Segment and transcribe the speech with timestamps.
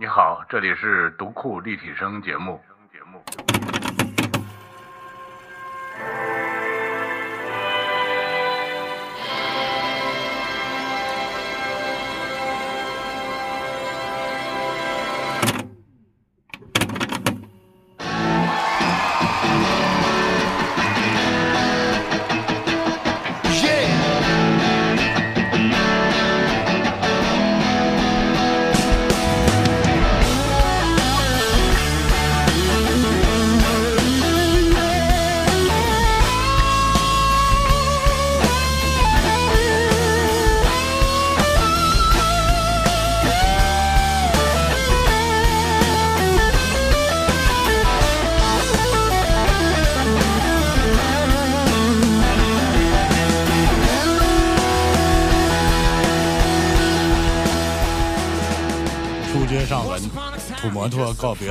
[0.00, 2.58] 你好，这里是读库立体声节目。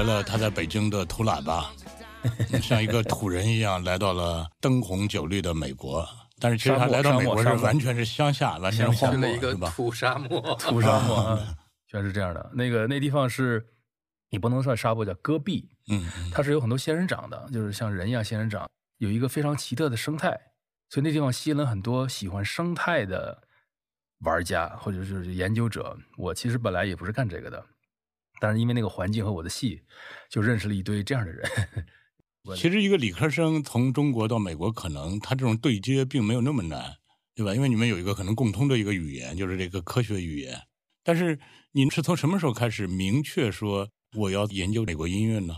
[0.01, 1.69] 别了他在北京的土喇叭，
[2.61, 6.07] 像一个土人一样来到了灯红酒绿的美国。
[6.39, 9.69] 但是其实他来到美国是完全是乡下，完全是荒漠，去了一吧？
[9.75, 12.49] 土沙漠， 土沙漠啊，全是这样的。
[12.53, 13.61] 那个那地方是，
[14.29, 18.69] 你不能算沙漠，叫戈壁，嗯，嗯它是有很多仙人掌的，就是像人一样仙人掌，
[18.99, 20.29] 有一个非常奇特的生态，
[20.87, 23.37] 所以那地方吸引了很多喜欢生态的
[24.19, 25.97] 玩家或者就是研究者。
[26.17, 27.61] 我其实本来也不是干这个的，
[28.39, 29.81] 但是因为那个环境和我的戏，
[30.29, 31.49] 就认识了一堆这样的人。
[32.55, 36.95] 其实一个理科生从中国到美国，可能他这种对接并没有那么难，
[37.35, 37.53] 对吧？
[37.53, 40.59] 因为你们有一个可能共通的一个语言，就是这个科学语言。
[41.03, 41.39] 但是
[41.73, 45.55] 你是从什么时候开始明确说我要研究美国音乐呢？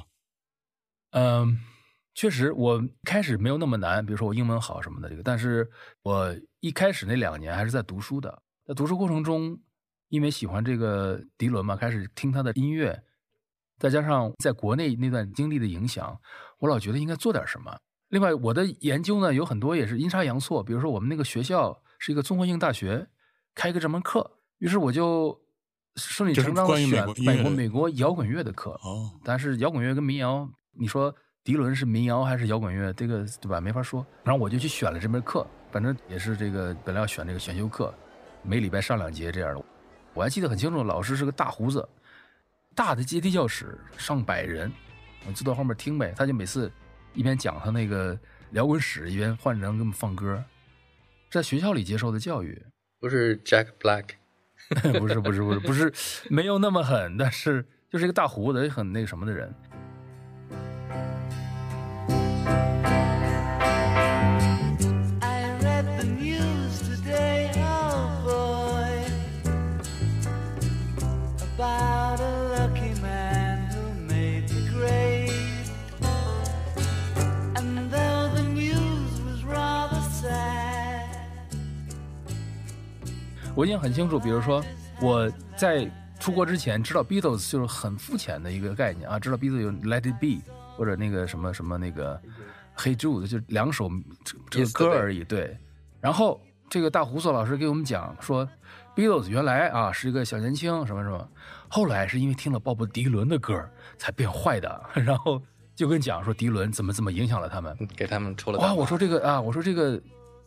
[1.11, 1.59] 嗯，
[2.13, 5.69] 确实，我开始没有那么难，比如说我英文好什么的这个，但是
[6.01, 9.57] 我一开始那两年还是在读书的，在读书过程中，
[10.11, 13.01] 因为喜欢这个迪伦嘛，开始听他的音乐，
[13.79, 16.19] 再加上在国内那段经历的影响，
[16.59, 17.73] 我老觉得应该做点什么。
[18.09, 23.07] 另外，我的研究呢有很多也是阴差阳错，比如说我们那个学校是一个综合性大学，
[23.55, 25.39] 开一个这门课，于是我就
[25.95, 28.71] 顺理成章的选美国美国摇滚乐的课。
[28.83, 33.61] 哦，但是摇滚乐跟民谣，你说迪伦是民谣还是摇滚乐，这个对吧？
[33.61, 34.05] 没法说。
[34.25, 37.93] 然后我就去选了这门课，反正也是这个本来要选这个选修课，
[38.43, 39.63] 每礼拜上两节这样的。
[40.13, 41.87] 我还记得很清楚，老师是个大胡子，
[42.75, 44.71] 大的阶梯教室，上百人，
[45.25, 46.13] 我就到后面听呗。
[46.15, 46.71] 他就每次
[47.13, 48.17] 一边讲他那个
[48.51, 50.43] 摇滚史，一边换人给我们放歌，
[51.29, 52.61] 在学校里接受的教育。
[52.99, 54.05] 不是 Jack Black，
[54.99, 55.93] 不是不是不是不是
[56.29, 59.53] 没有那么狠，但是就是一个大胡子，也很那个什么的人。
[83.61, 84.59] 我印象很清楚，比如说
[84.99, 85.87] 我在
[86.19, 90.41] 出国之前知道 Beatles 就是很肤浅的一个概念啊，知道 Beatles 有 Let It Be
[90.75, 92.19] 或者那个什么什么那个
[92.75, 93.87] Hey Jude 就两首
[94.25, 95.23] 这这个歌而已。
[95.23, 95.55] 对，
[95.99, 98.49] 然后这个大胡子老师给我们讲说
[98.95, 101.29] ，Beatles 原来啊是一个小年轻什么什么，
[101.67, 103.63] 后来是因为听了鲍勃迪伦的歌
[103.95, 105.39] 才变坏的， 然后
[105.75, 107.77] 就跟讲说迪伦怎么怎么影响了他们。
[107.95, 110.01] 给他们抽了哇，我说这个啊，我说这个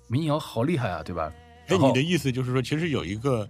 [0.08, 1.32] 民谣好厉害啊，对吧？
[1.66, 3.48] 哎，然后你的意思就是说，其实有一个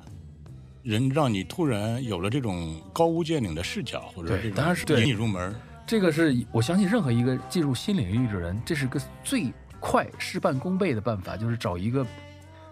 [0.82, 5.54] 人让你突然有了这种高屋建瓴的视角，或者对这种当然是对引你入门。
[5.86, 12.06] 这个是我相信任何一个进入新领域的人，这是个最快事半功倍的办法，就是找一个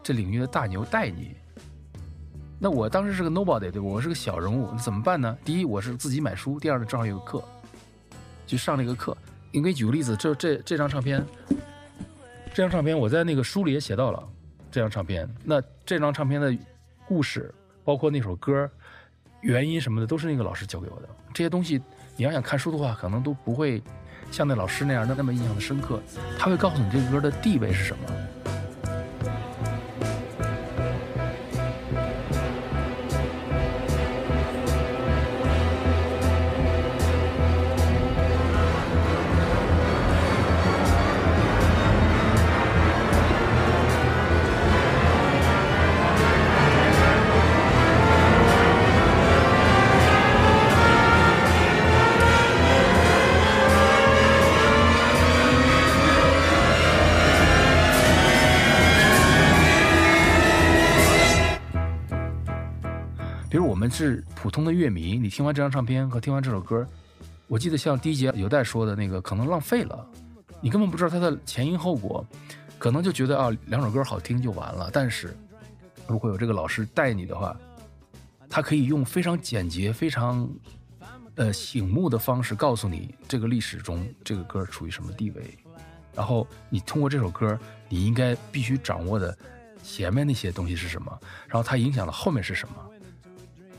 [0.03, 1.35] 这领域的大牛带你。
[2.59, 3.83] 那我当时是个 nobody，对吧？
[3.83, 5.37] 我是个小人物，那怎么办呢？
[5.45, 7.45] 第一，我是自己买书；第二呢，正好有个课，
[8.47, 9.17] 就上了一个课。
[9.51, 11.23] 你给你举个例子，就这这张唱片，
[12.55, 14.29] 这张唱片我在那个书里也写到了
[14.73, 15.29] 这张唱片。
[15.45, 16.57] 那这张唱片的
[17.07, 17.55] 故事，
[17.85, 18.69] 包括那首歌、
[19.43, 21.09] 原因什么的，都是那个老师教给我的。
[21.33, 21.81] 这些东西
[22.17, 23.83] 你要想看书的话，可能都不会
[24.31, 26.03] 像那老师那样那那么印象的深刻。
[26.39, 28.05] 他会告诉你这个歌的地位是什么。
[63.93, 66.87] 是普通的乐迷，你听完这张唱片和听完这首歌，
[67.47, 70.09] 我记得像第一节有代说的那个，可能浪费了，
[70.61, 72.27] 你根本不知道它的前因后果，
[72.79, 74.91] 可能就觉得啊两首歌好听就完了。
[74.93, 75.37] 但是
[76.09, 77.55] 如果有这个老师带你的话，
[78.49, 80.49] 他可以用非常简洁、非常
[81.35, 85.59] 呃醒目的方式告诉你这个历史中这个歌处于什么地位，
[86.15, 87.59] 然后你通过这首歌，
[87.89, 89.37] 你应该必须掌握的
[89.83, 92.75] 前面那些东西是什么，然后它影响了后面是什么。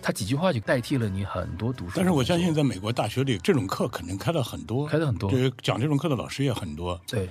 [0.04, 1.94] 他几句话就代替了你很多读书。
[1.96, 7.00] 但是我相信，在美国大学里，这种课肯定开了很多，开的很多，对讲这种课的老师也很多。
[7.08, 7.30] 对，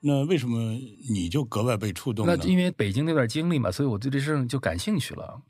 [0.00, 0.72] 那为什么
[1.08, 2.34] 你就格外被触动那？
[2.38, 5.40] 因为北京那段经历嘛，所以我对这事儿就感兴趣了，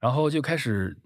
[0.00, 0.96] 然后就开始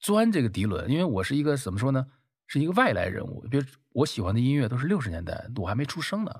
[0.00, 0.90] 钻这个迪伦。
[0.90, 2.06] 因为我是一个怎么说呢，
[2.46, 3.44] 是一个外来人物。
[3.50, 6.32] 比如我喜欢的音乐都是六十年代，我还没出生呢，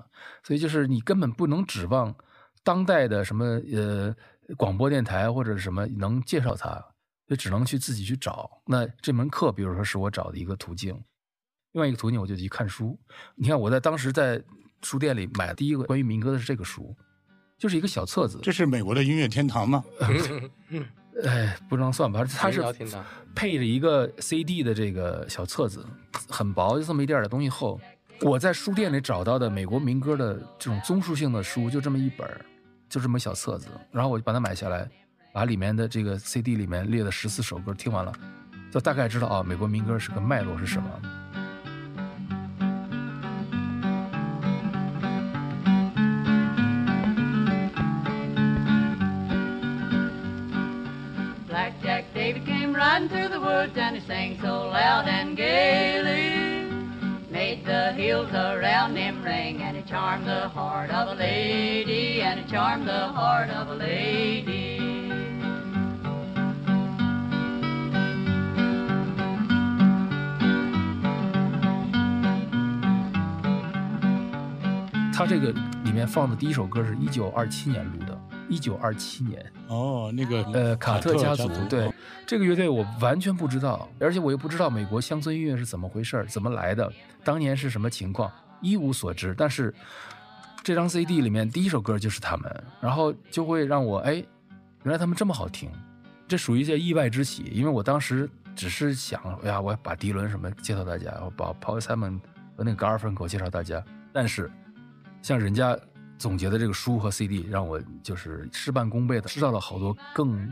[0.43, 2.15] 所以就是你根本不能指望
[2.63, 4.15] 当代的什么呃
[4.57, 6.83] 广播电台或者什么能介绍它，
[7.29, 8.49] 就只能去自己去找。
[8.65, 10.99] 那这门课，比如说是我找的一个途径，
[11.73, 12.99] 另外一个途径我就去看书。
[13.35, 14.41] 你看我在当时在
[14.81, 16.95] 书店里买的第一个关于民歌的是这个书，
[17.57, 18.39] 就是一个小册子。
[18.41, 19.83] 这是美国的音乐天堂吗？
[21.23, 22.63] 哎，不能算吧，它是
[23.35, 25.85] 配着一个 CD 的这个小册子，
[26.29, 27.79] 很薄，就这么一点点东西厚。
[28.21, 32.25] 我在书店里找到的美国民歌的这种综述性的书，就这么一本，
[32.89, 34.89] 就这么小册子，然后我就把它买下来，
[35.31, 38.11] 把里面的这个 CD 里面列的十四首歌听完了，
[38.71, 40.89] 就大概知道啊，美国民歌是个脉络是什么。
[51.47, 56.39] Black Jack David came riding through the woods and he sang so loud and gaily.
[57.31, 62.39] Made the hills around him ring and he charmed the heart of a lady and
[62.39, 64.78] he charmed the heart of a lady.
[75.19, 75.51] 它这个
[75.83, 78.17] 里面放的第一首歌是一九二七年录的，
[78.47, 79.45] 一九二七年。
[79.67, 81.93] 哦，那个呃，卡特家族，对哦
[82.25, 86.89] 这个乐队我完全不知道，而且我又不知道美国乡村音乐是怎么回事儿，怎么来的，
[87.21, 88.31] 当年是什么情况，
[88.61, 89.35] 一无所知。
[89.37, 89.75] 但是
[90.63, 94.23] 这张 CD 里面第一首歌就是他们，然后就会让我哎，
[94.83, 95.69] 原来他们这么好听，
[96.29, 102.21] 这属于一些意外之喜，因为我当时只是想，哎呀，我要把迪伦什么介绍大家，我把 Paul Simon
[102.55, 103.83] 和那个 Garfunkel 介绍大家，
[104.13, 104.49] 但是
[105.21, 105.77] 像人家
[106.17, 110.51] 总结的这个书和 CD，让我就是事半功倍的知道了好多更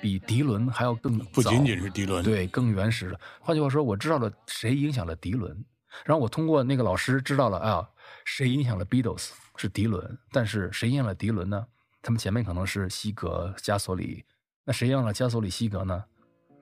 [0.00, 3.20] 比迪伦还要更早不仅仅是迪伦，，对更原始的。
[3.40, 5.64] 换句话说，我知道了谁影响了迪伦，
[6.04, 7.88] 然后我通过那个老师知道了啊，
[8.24, 11.66] 谁影响了 Beatles 是迪伦，但是谁影响了迪伦呢？
[12.02, 14.24] 他们前面可能是西格、加索里，
[14.64, 16.04] 那谁影响了加索里、西格呢？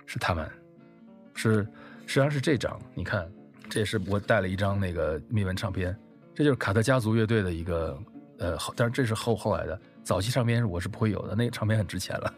[0.07, 0.51] 是他们，
[1.35, 1.67] 是
[2.07, 3.31] 实际上是这张，你看，
[3.69, 5.99] 这也是我带了一张那个密文唱片，
[6.35, 7.97] 这就是卡特家族乐队的一个
[8.39, 12.35] 呃，后但是这是后后来的，早期唱片我是不会有的，那个唱片很值钱了。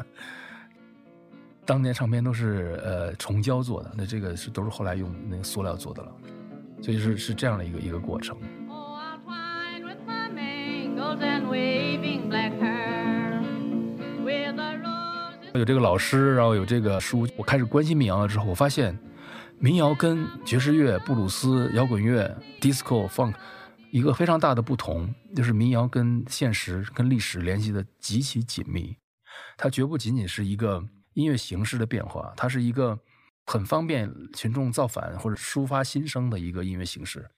[1.65, 6.13] 当年唱片都是呃虫胶做的，那这个是都是后来用那个塑料做的了，
[6.83, 8.37] 所以是是这样的一个一个过程。
[15.55, 18.95] 有这个老师，然后有这个书，我开始关心民谣了之后，我发现
[19.59, 23.33] 民谣跟爵士乐、布鲁斯、摇滚乐、disco、funk
[23.91, 28.97] 一个非常大的不同，就是民谣跟现实、跟历史联系的极其紧密。
[29.57, 30.83] 它绝不仅仅是一个
[31.15, 32.99] 音乐形式的变化，它是一个
[33.47, 37.31] 很方便群众造反或者抒发心声的一个音乐形式。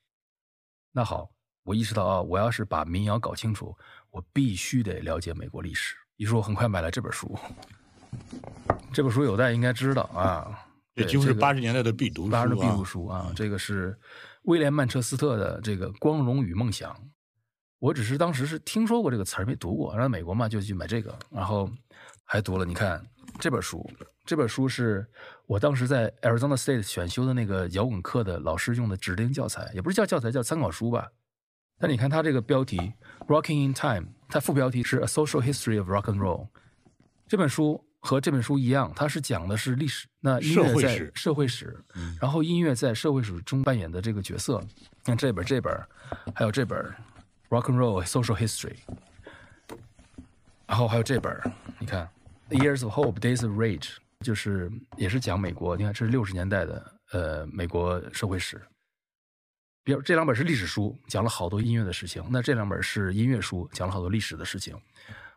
[0.93, 1.31] 那好，
[1.65, 3.77] 我意识到啊，我要是把民谣搞清楚，
[4.11, 5.95] 我必须得了解美国历史。
[6.17, 7.39] 于是我很快买了这本书。
[8.93, 12.85] 这本书有代应该知道啊，这几乎是八十年代的必读书八十年代必读啊。
[12.85, 13.97] 书啊，这个是
[14.43, 16.93] 威廉曼彻斯特的这个《光荣与梦想》。
[17.79, 19.93] 我只是当时是听说过这个词儿，没读过。
[19.95, 21.71] 然后美国嘛，就去买这个，然后
[22.25, 22.65] 还读了。
[22.65, 23.01] 你看
[23.39, 23.89] 这本书，
[24.25, 25.07] 这本书是
[25.47, 31.09] 我当时在 Arizona State 选修的那个摇滚课的老师用的指定教材，也不是叫教材，叫参考书吧。
[31.79, 32.77] 但你看它这个标题
[33.29, 36.47] 《Rocking in Time》，它副标题是《A Social History of Rock and Roll》。
[37.29, 41.85] 这本书和这本书一样，它是讲的是历史，那音乐在社会史社会史，
[42.19, 44.65] 然后音乐在社会史中扮演的这个角色。
[45.05, 45.79] 像这本、这本，
[46.35, 46.79] 还有这本
[47.51, 48.77] 《Rock and Roll Social History》，
[50.67, 51.39] 然后还有这本，
[51.79, 52.09] 你看
[52.59, 53.77] 《Years of Hope, Days of Rage》，
[54.25, 58.59] 就是也是讲美国，你看这是六十年代的呃美国社会史。
[59.85, 64.75] 比如这两本是历史书，讲了好多音乐的事情；那这两本是音乐书，讲了好多历史的事情。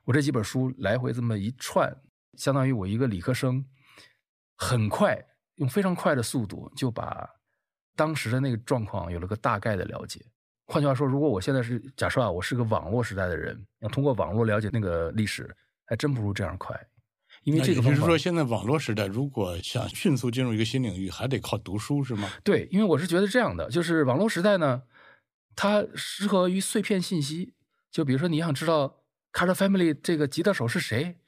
[0.06, 1.94] 我这几本书来回这么一串，
[2.38, 3.66] 相当于我一个理科生
[4.56, 7.30] 很快用非常快的速度就把
[7.96, 10.26] 当时的那个状况有了个大概的了解。
[10.68, 15.54] 换句话说，如果我现在是假设啊，我是个网络时代的人，要通过网络了解那个历史，
[15.86, 16.80] 还真不如这样快。
[17.44, 22.30] 因为这个方法也就是说，现在网络时代，如果想迅速进入一个新领域，还得靠读书，是吗？
[22.44, 24.84] 对，因为我是觉得这样的，就是网络时代呢，
[25.56, 27.54] 它适合于碎片信息。
[27.90, 31.20] 就比如说，你想知道 Carter Family 这个吉他手是谁，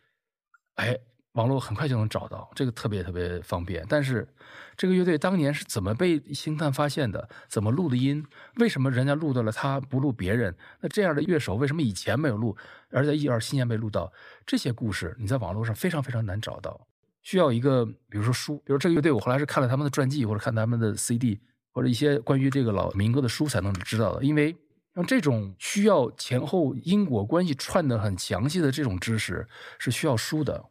[0.76, 0.98] 哎，
[1.34, 3.86] 网络很快就能找到，这个特别特别方便。
[3.88, 4.28] 但是，
[4.76, 7.30] 这个乐队当年是怎么被星探发现的？
[7.48, 8.26] 怎么录的音？
[8.58, 10.56] 为什么人家录到了他不录别人？
[10.82, 12.56] 那这样的乐手为什么以前没有录，
[12.90, 14.12] 而在一二七年被录到？
[14.46, 16.88] 这些故事你在网络上非常非常难找到，
[17.22, 21.40] 需要一个比如说书，比如这个乐队，我后来是看了他们的传记或者看他们的 CD
[21.72, 24.56] 或者一些关于这个老民歌的书才能知道的，因为。
[24.96, 29.48] 像这种需要前后因果关系串的很详细的这种知识
[29.80, 30.64] 是需要书的，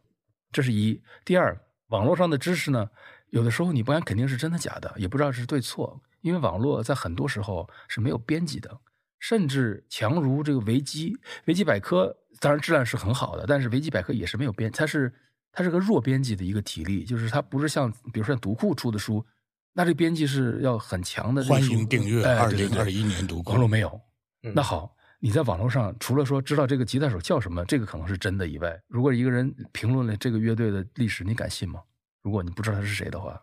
[0.51, 1.01] 这是一。
[1.25, 2.89] 第二，网络上的知识呢，
[3.31, 8.79] 有的时候你不敢肯定是真的假的，也不知道是对错，因为网络在很多时候是没有编辑的，
[9.19, 15.13] 甚至强如这个维基、维基百科，当然质量是很好的，但是维基百科也是没有编，它是
[15.51, 19.25] 它是个弱编辑的一个体力，就是它不是像比如说像读库出的书，
[19.73, 21.61] 那这编辑是要很强的欢。
[21.61, 23.99] 迎订阅哎二零二一年读库网络没有。
[24.43, 31.81] 嗯那好，你在网络上除了说知道这个吉他手叫什么，这个可能是真的以外，如果一个人评论了这个乐队的历史，你敢信吗？
[32.21, 33.41] 如果你不知道他是谁的话，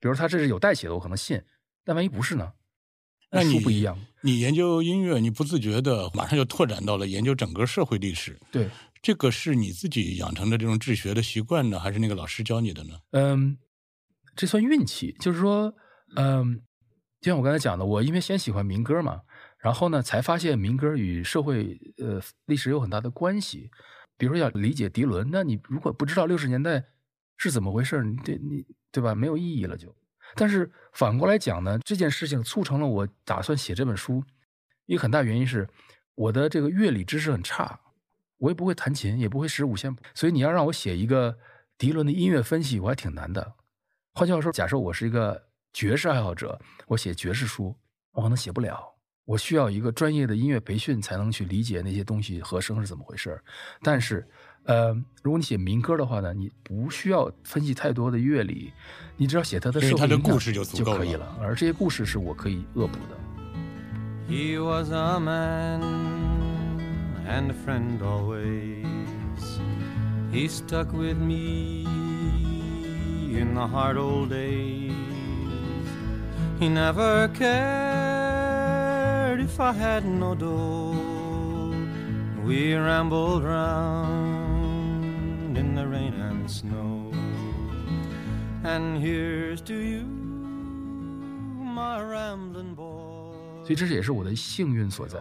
[0.00, 1.42] 比如他这是有代写的，我可能信，
[1.84, 2.52] 但万一不是呢？
[3.30, 8.40] 那你书不一样，你研究音乐，你不自觉的马上就拓展到了研究整个社会历史。
[8.50, 8.70] 对，
[9.02, 12.94] 这个是你自己养成的这种治学的习惯呢，还是那个老师教你的呢？
[13.10, 13.58] 嗯，
[14.34, 15.74] 这算运气，就是说，
[16.16, 16.62] 嗯，
[17.20, 19.20] 就像我刚才讲的，我因为先喜欢民歌嘛，
[19.58, 23.70] 然后呢，才发现民歌与社会呃历史有很大的关系。
[24.16, 26.84] 比如说要理解迪伦，那你如果不知道六十年代
[27.36, 29.14] 是怎么回事，你这你对吧？
[29.14, 29.94] 没有意义了就。
[30.34, 34.22] 但是反过来讲呢，这件事情促成了我打算写这本书，
[34.86, 35.68] 一个很大原因是
[36.14, 37.80] 我的这个乐理知识很差，
[38.38, 41.38] 我也不会弹琴，也不会识五线谱，所以你要让我写一个
[41.78, 43.54] 迪伦的音乐分析，我还挺难的。
[44.14, 47.76] 换句话说，假设我是一个爵士爱好者，我写爵士书，
[48.10, 48.97] 我可能写不了。
[49.28, 53.44] 我需要一个专业的音乐培训，才能去理解那些东西和声是怎么回事儿。
[53.82, 54.26] 但是，
[54.64, 58.72] 呃，如果你写民歌的话呢，你不需要分析太多的乐理，
[59.18, 61.36] 你只要写它的因为它的社会影响故事就足够了可以了。
[61.42, 63.18] 而这些故事是我可以恶补的。
[64.30, 65.82] He was a man
[67.28, 68.86] and a friend always.
[70.32, 71.84] He stuck with me
[73.30, 74.94] in the hard old days.
[76.58, 78.07] He never cared
[79.48, 80.94] if I had no door,
[82.48, 84.78] We rambled round
[85.58, 87.12] in the rain and snow.
[88.64, 90.06] And here's to you,
[91.62, 93.64] my rambling boy.
[93.64, 95.20] 所以这也是我的幸运所在，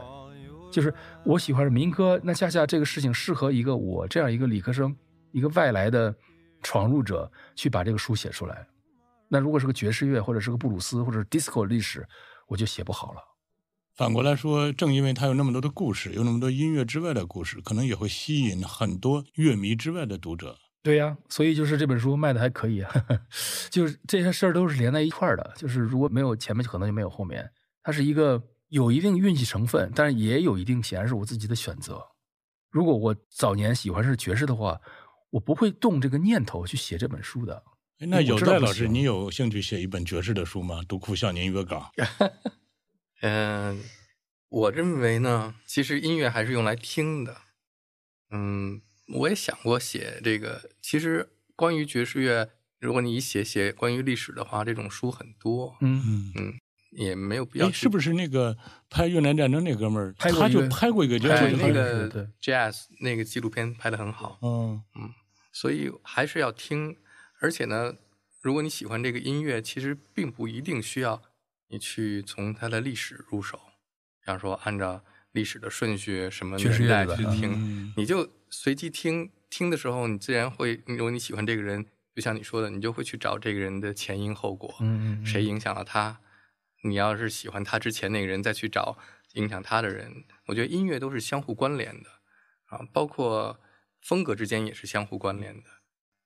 [0.71, 0.93] 就是
[1.25, 4.95] 我喜欢民歌，那恰恰这个事情适合一个我这样一个理科生，
[5.33, 6.15] 一个外来的
[6.63, 8.65] 闯入者去把这个书写出来。
[9.27, 12.07] 那如果是个爵士乐，或者是个布鲁斯，或者是 disco 历史，
[12.47, 13.21] 我就写不好了。
[13.97, 20.55] 反过来说，正因为它有那么多的故事，有那么多音乐之外的故事，可能也会吸引很多乐迷之外的读者。
[20.83, 22.93] 对呀、所以就是这本书卖的还可以啊，
[23.71, 25.51] 就是这些事儿都是连在一块儿的。
[25.57, 27.49] 就是如果没有前面，可能就没有后面。
[27.81, 31.99] 它是一个有一定运气成分，但是也有一定显然是我自己的选择。
[32.69, 34.79] 如果我早年喜欢是爵士的话，
[35.31, 37.63] 我不会动这个念头去写这本书的。
[37.97, 40.81] 哎那有戴老师，你有兴趣写一本爵士的书吗？
[40.87, 41.91] 读库少年约稿。
[43.21, 43.83] 嗯，
[44.49, 47.37] 我认为呢，其实音乐还是用来听的。
[48.31, 48.81] 嗯，
[49.15, 50.69] 我也想过写这个。
[50.81, 56.53] 其实关于爵士乐，如果你写写关于历史的话，这种书很多，嗯，嗯，
[56.91, 57.71] 也没有必要。
[57.71, 58.57] 是不是那个
[58.89, 64.83] 拍越南战争那哥们儿，他就拍过一个爵哎士的对对那个对 jazz 那个纪录片拍的很好，嗯，
[65.51, 66.97] 所以还是要听。
[67.39, 67.95] 而且呢，
[68.41, 71.21] 如果你喜欢这个音乐，其实并不一定需要
[71.69, 73.57] 你去从它的历史入手，
[74.19, 79.31] 比方说按照历史的顺序什么年代去听，嗯你就随机听。
[79.49, 86.19] 听的时候，你自然会，如果你喜欢这个人，就像你说的，你就会去找这个人的前因后果，嗯嗯嗯谁影响了他。
[86.83, 88.97] 你要是喜欢他之前那个人，再去找
[89.35, 92.09] 影响他的人，我觉得音乐都是相互关联的
[92.65, 93.61] 啊，包括
[94.01, 95.63] 风格之间也是相互关联的。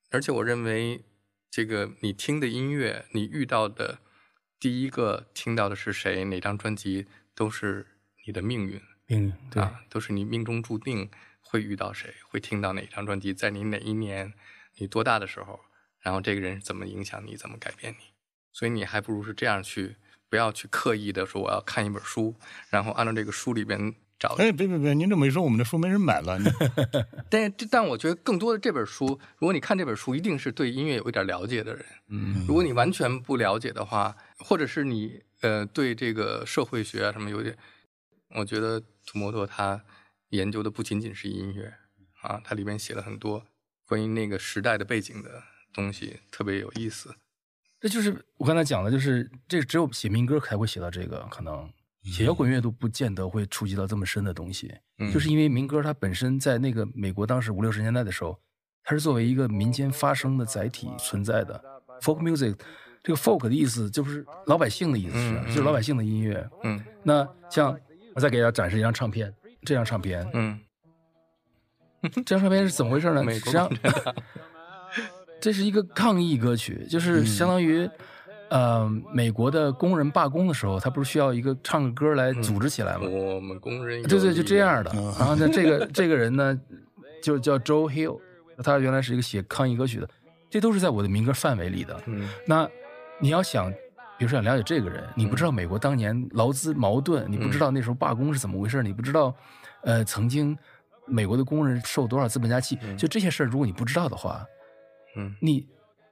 [0.09, 1.05] 而且我认为，
[1.51, 3.99] 这个你听的音乐，你遇到的
[4.61, 7.87] 第一个听到的是谁，哪张专辑，都是
[8.27, 14.33] 你的命运命运对，啊，都是你命中注定会遇到谁，会听到哪张专辑，在你哪一年，
[14.77, 15.61] 你多大的时候
[15.99, 18.13] 然后这个人怎么影响你，怎么改变你。
[18.53, 19.95] 所以你还不如是这样去，
[20.29, 22.35] 不要去刻意的说我要看一本书，
[22.69, 24.35] 然后按照这个书里边找。
[24.35, 26.37] 哎，别别别，您这么一说，我们的书没人买了。
[26.37, 26.45] 你
[27.31, 31.85] 但是但我觉得更多的这本书，如果你看这本书，一定是对音乐有一点了解的人。
[32.09, 37.57] 嗯，如果你完全不了解的话，或者是你呃对这个社会学啊什么有点，
[38.35, 39.83] 我觉得土摩托他
[40.29, 41.73] 研究的不仅仅是音乐
[42.21, 43.45] 啊，它里面写了很多
[43.85, 45.43] 关于那个时代的背景的
[45.73, 47.15] 东西，特别有意思。
[47.79, 51.71] 这就是我刚才讲的，就是这只有写民歌才会写到这个，可能
[52.03, 58.39] 写摇滚乐都不见得会触及到这么深的东西，嗯就是因为民歌它本身在那个美国当时五六十年代的时候，
[58.83, 61.63] 它是作为一个民间发声的载体存在的。
[62.01, 62.57] folk music，
[63.03, 66.47] 这个 folk 的意思就是老百姓的意思是，就是老百姓的音乐。
[66.63, 67.75] 嗯那像
[68.13, 70.59] 我再给大家展示一张唱片，这张唱片，嗯，
[72.13, 73.23] 这张唱片是怎么回事呢？
[73.23, 74.15] 美国实际上共产党
[75.39, 77.89] 这是一个抗议歌曲，嗯就是相当于，
[78.49, 83.07] 呃，美国的工人罢工的时候，他不是需要一个唱个歌来组织起来吗？
[83.09, 84.91] 我们工人对对，就这样的。
[84.93, 86.59] 嗯然后呢，这个 这个人呢，
[87.23, 88.19] 就叫 Joe Hill，
[88.63, 90.07] 他原来是一个写抗议歌曲的，
[90.49, 91.99] 这都是在我的民歌范围里的。
[92.05, 92.69] 嗯那
[93.21, 93.71] 你要想，
[94.17, 99.33] 比如说想了解这个人，你不知道美国当年劳资矛盾，你不知道那时候罢工是怎么回事，你不知道，
[99.83, 100.57] 呃，曾经
[101.05, 104.43] 美国的工人受多少资本家气，就这些事儿，如果你不知道的话，
[105.15, 105.67] 嗯你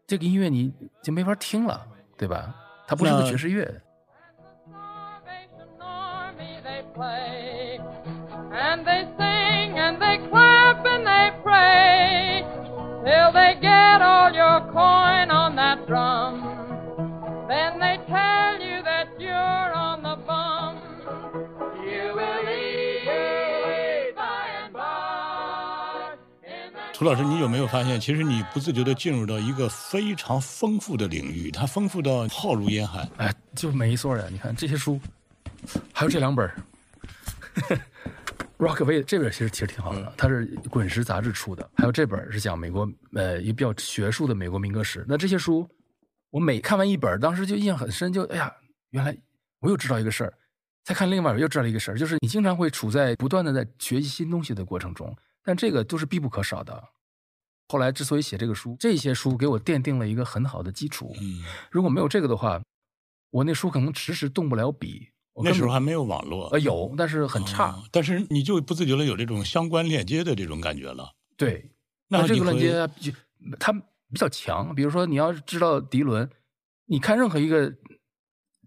[0.05, 0.71] 这个音乐你
[1.03, 1.85] 就没法听了，
[2.15, 2.53] 对吧？
[2.87, 3.65] 它不是个爵士乐。
[4.71, 7.79] Salvation Army they play,
[8.51, 12.43] and they sing and they clap and they pray
[13.03, 16.58] till they get all your coin on that drum.
[17.49, 20.75] Then they tell you that you're on the bum.
[21.83, 26.15] You will eat by and by.
[26.93, 33.09] 涂老师，你有没有发现，其实你不自觉地进入到一个非常丰富的领域，它丰富到浩如烟海。
[33.17, 34.25] 哎，就没错呀！
[34.29, 35.01] 你看这些书，
[35.91, 36.55] 还有这两本儿
[38.59, 41.67] Rockaway 这本其实其实挺好的，它是滚石杂志出的。
[41.73, 45.03] 还有这本是讲美国呃一个比较学术的美国民歌史。
[45.07, 45.67] 那这些书，
[46.29, 48.53] 我每看完一本，当时就印象很深，就哎呀，
[48.91, 49.17] 原来
[49.59, 50.33] 我又知道一个事儿，
[50.83, 56.83] 再看另外一本又知道了一个事儿，就是你经常会处在不断的在学习新东西的过程中，但这个都是必不可少的。
[57.67, 61.15] 后来之所以写这个书，这些书给我奠定了一个很好的基础。
[61.21, 62.61] 嗯，如果没有这个的话，
[63.29, 65.09] 我那书可能迟迟动不了笔。
[65.41, 67.71] 那时候还没有网络，呃有，但是很差。
[67.71, 71.13] 哦但是你就不自觉的有这种相关链接的这种感觉了。
[71.37, 71.71] 对，
[72.09, 73.17] 那这个链接就
[73.57, 73.71] 它
[74.11, 74.73] 比较强。
[74.73, 76.29] 比如说，你要是知道迪伦，
[76.85, 77.73] 你看任何一个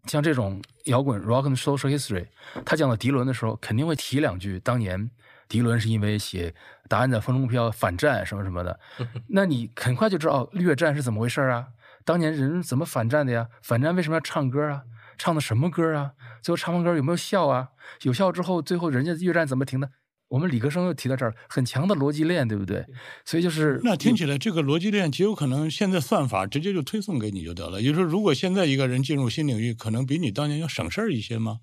[0.07, 2.27] 像这种摇滚 rock and social history，
[2.65, 5.11] 他讲到迪伦的时候，肯定会提两句当年
[5.49, 6.51] 迪伦是因为写
[6.89, 8.81] 《答案在风中飘》反战什么什么的，
[9.29, 11.69] 那你很快就知道哦越战是怎么回事啊？
[12.05, 13.49] 当年人怎么反战的呀？
[13.63, 14.83] 反战为什么要唱歌啊？
[15.19, 16.13] 唱的什么歌啊？
[16.41, 17.71] 最后唱完歌有没有笑啊？
[18.03, 19.91] 有笑之后，最后人家越战怎么停的？
[20.33, 22.83] 我们理科生又提到这儿，很强的逻辑链，对不对？
[23.27, 27.83] 所以就是那听起来这个逻辑链极有可能现在算法直接就推送给你就得了。
[27.83, 31.59] 也就是说，如果现在一个人进入新领域，可能比你当年要省事儿一些吗？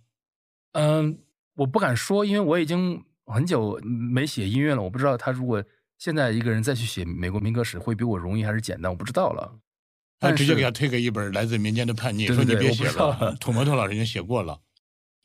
[0.73, 1.17] 嗯，
[1.55, 3.79] 我不敢说，因为我已经很久
[4.13, 5.63] 没写音乐了，我不知道他如果
[5.97, 9.51] 现在一个人再去写美国民歌史，会比我容易还是简单，我不知道了。
[10.19, 13.35] 他直接给他推给一本《来自民间的叛逆》，对说你别写了。
[13.41, 14.59] 土摩托老师已经写过了。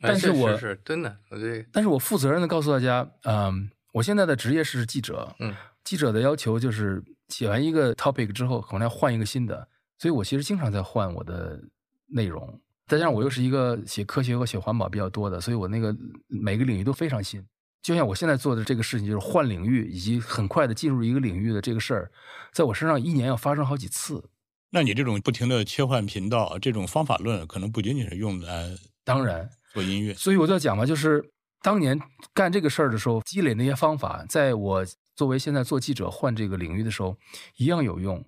[0.07, 1.37] 但是我哎是是真的，我
[1.73, 11.61] 但是我负责任的告诉大家，嗯，我现在的职业是记者，嗯，记者的要求就是写完一个 topic 之后，可能要换一个新的，所以我其实经常在换我的
[12.09, 12.61] 内容。
[12.87, 15.97] 再加上我又是一个写科学和写环保比较多的，所以我那个
[16.29, 17.43] 每个领域都非常新。
[17.83, 22.11] 就像我现在做的这个事情，就是换领域以及很快的进入一个领域的这个事儿，
[22.53, 24.23] 在我身上一年要发生好几次。
[24.71, 28.71] 那你这种不停的切换频道，这种方法论，可能不仅仅是用来
[29.05, 30.15] 当然，做音乐。
[30.15, 31.23] 所以我就要讲嘛，就是
[31.61, 32.01] 当年
[32.33, 37.19] 干这个事儿的时候，积累那些方法，在我作为现在做记者换这个领域的时候，
[37.57, 38.25] 一样有用。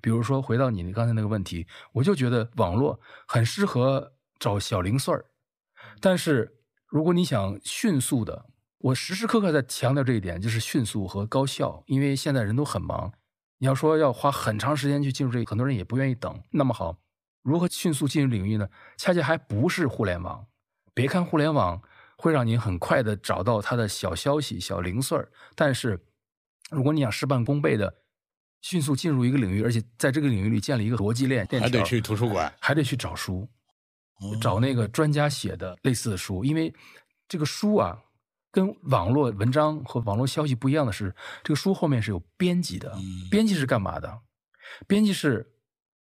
[0.00, 5.24] 比如说，回到你刚才那个问题，我就觉得网络很适合找小零碎儿，
[6.00, 8.46] 但是如果你想迅速的，
[8.78, 13.12] 我时时刻刻在强调这一点，就是迅速和高效，因为现在人都很忙。
[13.58, 16.40] 你要说要花很长时间去进入这个，很多人也不愿意等。
[16.52, 16.96] 那么好，
[17.42, 18.68] 如何迅速进入领域呢？
[18.96, 20.46] 恰恰还不是互联网。
[20.98, 21.80] 别看互联网
[22.16, 26.04] 会让你很快的找到它的小消息、小零碎儿，但是
[26.70, 27.94] 如果你想事半功倍的
[28.62, 33.48] 迅速进入一个领域，而且在这个领域里建立一个逻辑链，还得去图书馆，还得去找书，
[34.20, 36.74] 哦找那个专家写的类似的书，因为
[37.28, 37.96] 这个书啊，
[38.50, 42.92] 跟网络文章和网络消息不一样的是，这个书后面是有编辑的。
[42.96, 44.20] 嗯编辑是干嘛的？
[44.88, 45.54] 编辑是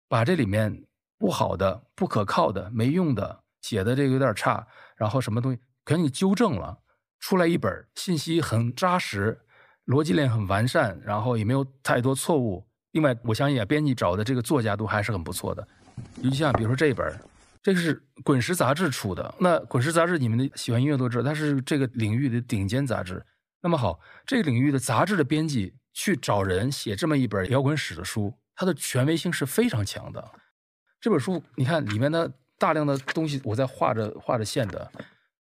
[0.07, 0.85] 把这里面
[1.17, 6.77] 不好的、不可靠的、没用的、写的这个有点差，然后什么东西给你纠正了，
[7.19, 9.39] 出来一本信息很扎实，
[9.87, 12.63] 逻辑链很完善，然后也没有太多错误。
[12.91, 15.67] 另外，我相信啊，编辑找的这个作家都还是很不错的。
[16.21, 17.19] 尤其像比如说这一本，
[17.63, 19.33] 这个是《滚石》杂志出的。
[19.39, 23.25] 那《滚石》杂志，你们的喜欢音乐都知道，它是这个领域的顶尖杂志。
[23.61, 30.31] 那么好，这个领域的杂志的编辑去找人写这么一本摇滚史的书，它的权威性是非常强的。
[30.99, 32.31] 这本书，你看里面的
[32.63, 34.89] 大量的东西，我在画着画着线的。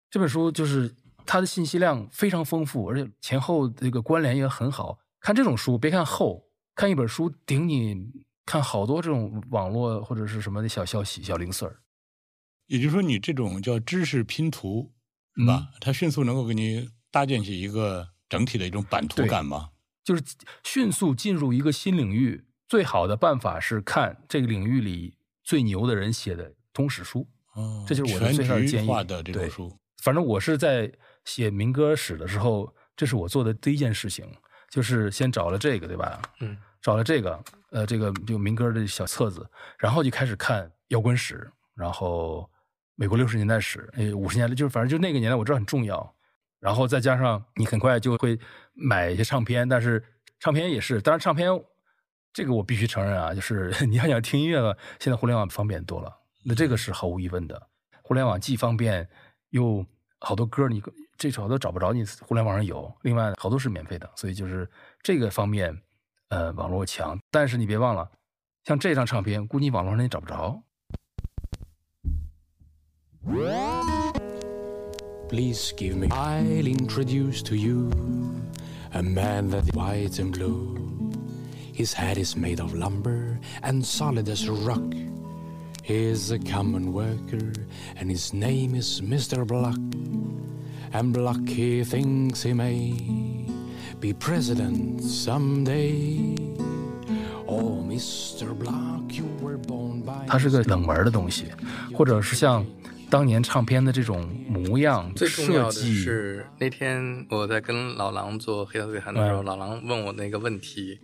[0.10, 0.92] 这本书就是
[1.24, 4.98] 它的信息量非常丰富，而且前后这个关联也很好。
[5.20, 6.48] 看这种书，别看厚。
[6.74, 8.12] 看一本书顶你
[8.44, 11.78] 看好多这种网络或者是什么的小消息、小零碎儿。
[12.66, 14.92] 也就是说，你这种叫知识拼图，
[15.36, 15.68] 是吧？
[15.80, 19.70] 它迅速能够给你搭建起一个整体的一种版图感吗？
[20.04, 20.24] 就是
[20.64, 27.28] 迅速进入一个新领域，最好的办法是看这个领域里最牛的人写的通史书。
[27.54, 28.88] 哦，这就是我的最大的建议。
[28.88, 30.92] 化的这种对书，反正我是在
[31.26, 34.26] 写民歌史的时候，这是我做的第一件事情，
[34.70, 36.22] 就是先找了这个，对吧？
[36.40, 39.46] 嗯，找了这个，呃，这个就民歌的小册子，
[39.78, 42.50] 然后就开始看摇滚史，然后
[42.96, 46.16] 美国六十年代史，呃，五十年代，就是反正就那个年代我知道很重要，
[46.60, 48.40] 然后再加上你很快就会
[48.74, 50.02] 买一些唱片，但是
[50.40, 51.50] 唱片也是，当然唱片
[52.32, 57.68] 这个我必须承认啊，就是 你要想听音乐了，现在互联网方便多了，那这个是毫无疑问的，
[58.02, 59.08] 互联网既方便
[59.50, 59.86] 又
[60.20, 60.82] 好多歌你
[61.18, 64.70] 这首都找不着，你互联网上有，另外好多是免费的，所以就是
[65.04, 65.80] 这个方面，
[66.30, 68.10] 呃，网络强，但是你别忘了，
[68.64, 70.62] 像这张唱片，估计网络上你找不着。
[75.30, 76.08] Please give me.
[76.08, 77.90] I'll introduce to you
[78.92, 80.76] a man that white and blue.
[81.74, 84.82] His head is made of lumber and solid as rock.
[85.84, 87.54] He's a common worker,
[88.00, 89.46] and his name is Mr.
[89.46, 89.80] Block.
[90.94, 92.94] And Block, he thinks he may
[94.00, 96.36] be president someday.
[97.48, 98.54] Oh, Mr.
[98.58, 100.28] Block, you were born by.
[100.28, 101.46] 它是个冷门的东西，
[101.94, 102.66] 或者是像
[103.10, 111.00] 当年唱片的这种模样最重要的，是那天我在跟老狼做黑桃对谈的时候，嗯老狼问我那个问题，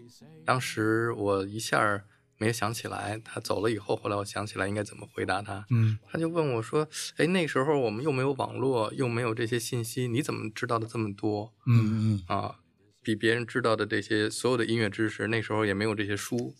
[0.45, 2.03] 当时我一下儿
[2.37, 5.65] 没有想起来，他走了以后，后来我想起来应该怎么回答他。
[5.69, 12.59] 嗯，他就问我说：“哎，那时候我们又没有网络，又没有这些信息，你怎么知道的这么多嗯嗯啊？
[13.01, 16.55] 比别人知道的这些所有的音乐知识，那时候也没有这些书。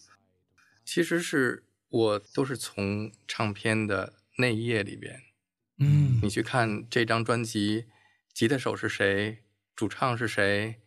[0.86, 5.22] 其实是我都是从唱片的内页里边，
[5.80, 7.86] 嗯你去看这张专辑，
[8.34, 9.40] 吉他手是谁，
[9.76, 10.78] 主唱是谁，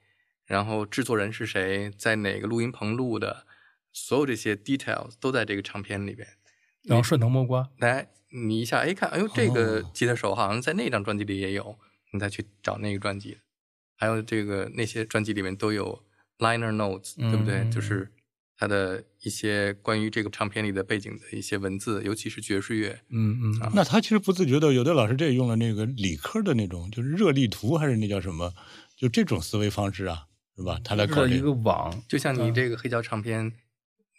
[0.47, 3.47] 然后制作人是谁，在哪个录音棚录的，
[3.93, 6.27] 所有这些 details 都在这个唱片里边。
[6.85, 8.09] 然后顺藤摸瓜，来，
[8.47, 11.79] 你一下哎看，哎呦，这个哦吉他手好像在那张专辑里也有，
[12.13, 13.39] 你再去找那个专辑，
[13.97, 16.03] 还有这个那些专辑里面都有
[16.39, 17.57] liner notes，、对不对？
[17.59, 18.11] 嗯就是
[18.57, 22.99] 它的一些关于这个唱片里的背景的一些文字，尤其是爵士乐。
[23.09, 28.55] 嗯嗯，那他其实不自觉的，有的老师这也用了那个理科的那种，就是热力图还是那叫什么，
[28.97, 30.27] 就这种思维方式啊，
[30.57, 30.81] 是吧？
[30.83, 33.53] 他来考虑是一个网，就像嗯你这个黑胶唱片，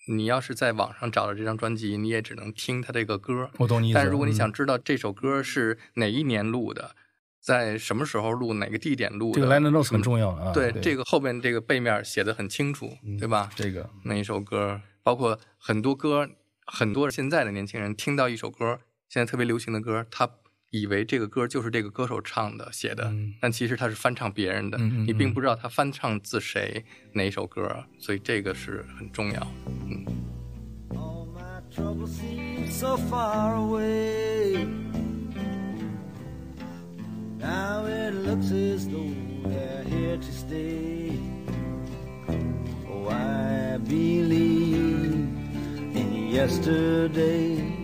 [0.07, 3.49] 你要是在网上找到这张专辑，你也只能听他这个歌。
[3.57, 3.95] 我懂你意思。
[3.95, 6.95] 但如果你嗯想知道这首歌是哪一年录的，
[7.39, 13.49] 在什么时候录，哪个地点录的，这个 liner notes 很嗯重要啊，对，对这个后边这个背面写的很清楚，嗯对吧？
[13.55, 16.29] 这个那一首歌，包括很多歌，
[16.65, 20.29] 很多现在的年轻人听到一首歌，现在特别流行的歌，他
[20.71, 29.47] 以为这个歌就是这个歌手唱的、写的，嗯但其实他是翻唱别人的，嗯嗯你并嗯不知道他翻唱自谁哪一首歌，所以这个是很重要。
[29.89, 30.05] 嗯
[30.91, 34.65] ，All my troubles seem so far away.
[37.37, 41.11] Now it looks as though they're here to stay.
[42.87, 45.27] Oh, I believe
[45.93, 47.80] in yesterday.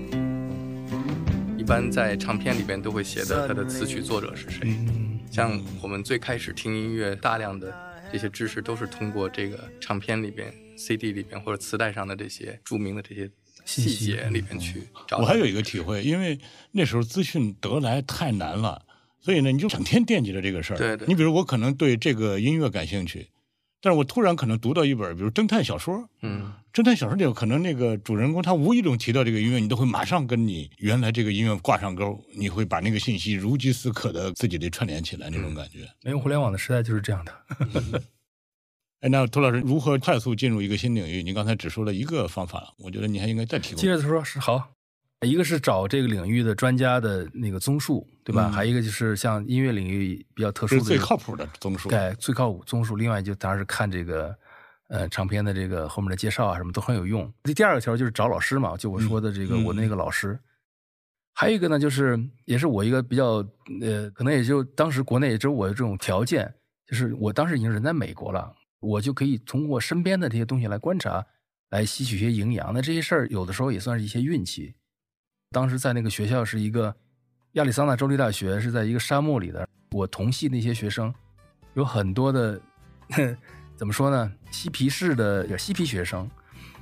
[1.67, 4.69] 一般在唱片里边都会写的它的词曲作者是谁。
[4.69, 7.75] 嗯像我们最开始听音乐，大量的
[8.09, 13.29] 这些知识都是通过这个唱片里边、CD 里边或者磁带上的这些著名的这些
[13.65, 15.23] 细节里边去找到。
[15.23, 16.39] 我还有一个体会，因为
[16.71, 18.85] 那时候资讯得来太难了，
[19.19, 20.77] 所以呢，你就整天惦记着这个事儿。
[20.77, 23.27] 对对你比如我可能对这个音乐感兴趣，
[23.81, 35.87] 但是我突然可能读到一本，比如侦探小说，嗯，侦探小说里有可能那个主人公他无意中提到这个音乐，你都会马上跟你原来这个音乐挂上钩，你会把那个信息如饥似渴的自己得串联起来那种感觉。
[36.03, 38.03] 没有互联网的时代就是这样的。
[39.01, 41.21] 哎，那涂老师如何快速进入一个新领域？
[41.21, 43.79] 你刚才只说了一个方法，我觉得你还应该再提供。
[43.79, 44.71] 接着说是好，
[45.21, 48.49] 一个是找这个领域的专家的那个综述，对吧？
[48.49, 51.89] 嗯还有一个就是像音乐领域比较特殊的最的这个靠谱的综述。
[51.89, 52.95] 对，最靠谱综述。
[52.95, 54.37] 另外就当然是看这个
[54.89, 57.33] 呃唱片的这个后面的介绍啊，什么都很有用。
[57.43, 60.37] 这第二个条就是找老师嘛，就我说的这个、嗯我那个老师。
[61.33, 63.45] 还有一个呢，就是也是我一个比较
[63.81, 66.51] 呃，可能也就当时国内也只有我有这种条件，
[66.87, 71.25] 就是我当时已经人在美国了，我就可以通过身边的这些东西来观察，
[71.69, 72.71] 来吸取一些营养。
[72.71, 74.75] 那这些事儿有的时候也算是一些运气。
[75.51, 76.93] 当时在那个学校是一个
[77.53, 79.67] 亚利桑那州立大学，是在一个沙漠里的。
[79.91, 81.13] 我同系那些学生
[81.73, 82.59] 有很多的，
[83.75, 84.31] 怎么说呢？
[84.51, 86.29] 嬉皮士的也嬉皮学生，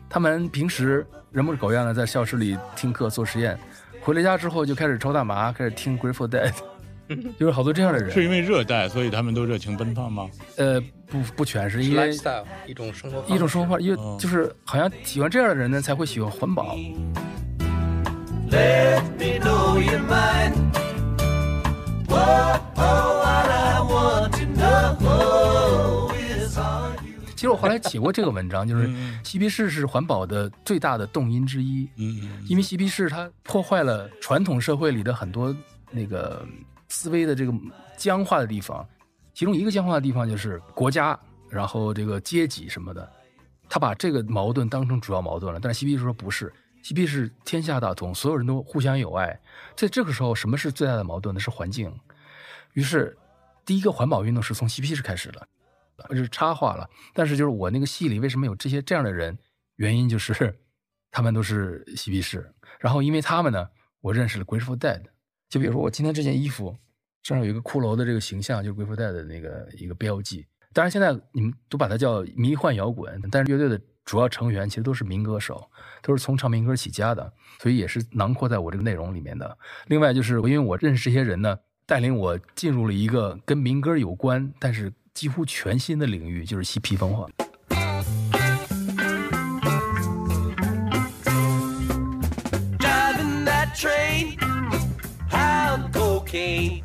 [0.10, 3.58] 他们平时人模狗样的在教室里听课做实验，
[4.02, 6.52] 回了家之后就开始抽大麻，开始听 Grateful Dead，
[7.38, 8.12] 就是好多这样的人。
[8.12, 10.28] 是因为热带，所以他们都热情奔放吗？
[10.58, 12.12] 呃，不不全是是因为
[12.66, 16.76] 一种生活方一种生活方式，因为哦就是好像喜欢这样的人呢，才会喜欢环保。
[18.50, 20.56] Let me know your mind.
[22.08, 31.90] Whoa, oh, I want to know is are you 其实我后来写过这个文章，就是嗯嬉皮士是环保的最大的动因之一。
[31.98, 35.56] 嗯嗯因为嬉皮士它破坏了传统社会里的很多
[35.92, 36.46] 那个
[36.90, 37.54] 思维的这个
[37.98, 38.88] 僵化的地方，
[39.34, 43.12] 其中一个僵化的地方就是国家，然后这个阶级什么的，
[43.68, 45.60] 他把这个矛盾当成主要矛盾了。
[45.60, 46.54] 但是嬉皮士说不是，
[46.86, 49.42] 嬉皮士天下大同，所有人都互相友爱。
[49.76, 51.42] 在这个时候，什么是最大的矛盾呢？
[51.42, 51.92] 是环境。
[52.74, 53.18] 于是，
[53.66, 55.48] 第一个环保运动是从嬉皮士开始的，
[56.10, 56.88] 就是插话了。
[57.12, 59.36] 但是就是我那个戏里为什么有这些这样的人？
[59.78, 60.56] 原因就是
[61.10, 63.68] 他们都是嬉皮士，然后因为他们呢，
[64.00, 65.02] 我认识了 Grateful Dead。
[65.50, 66.78] 就比如说我今天这件衣服
[67.24, 70.46] 上有一个骷髅的这个形象，就是 Grateful Dead 的那个一个标记。
[70.72, 75.70] 当然现在你们都把它叫迷幻摇滚，但是乐队的主要成员其实都是民歌手，
[76.02, 79.58] 都是从唱民歌起家的，所以也是囊括在我这个内容里面的。
[79.88, 87.28] 另外就是因为我认识这些人呢，带领我进入了一个跟民歌有关，但是几乎全新的领域，就是嬉皮文化。
[92.78, 94.38] driving that train.
[95.30, 96.84] How cocaine.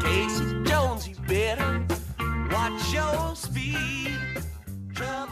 [0.00, 1.86] Casey Jones, you better
[2.50, 4.18] watch your speed.
[4.94, 5.27] Trouble.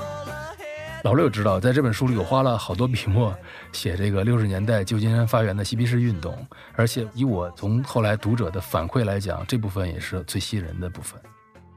[1.07, 3.33] 老六知道，在这本书里，我花了好多笔墨
[3.71, 6.37] 写这个六十年代旧金山发源的嬉皮士运动，
[6.75, 11.17] 而且以我从后来读者的反馈来讲，这部分也是最吸引人的部分。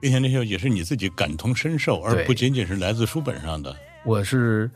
[0.01, 3.75] 并且那些也是你自己感同身受，而不仅仅是来自书本上的。
[4.03, 4.67] 我是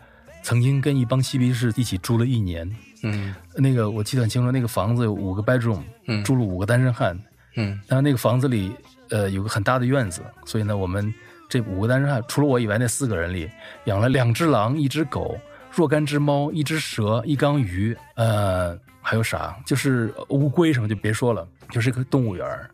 [0.43, 2.69] 曾经跟一帮嬉皮士一起住了一年，
[3.01, 7.19] 嗯那个我记得很清楚，那个房子有五个 bedroom，嗯住了五个单身汉，
[7.55, 8.71] 嗯然后那个房子里
[9.09, 11.11] 呃有个很大的院子，所以呢，我们
[11.49, 13.49] 这五个单身汉除了我以外，那四个人里
[13.85, 15.37] 养了两只狼、一只狗、
[15.71, 19.55] 若干只猫、一只蛇、一缸鱼，呃，还有啥？
[19.65, 22.69] 就是乌龟什么就别说了，就是一个动物园儿